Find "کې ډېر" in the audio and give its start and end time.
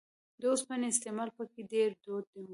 1.51-1.89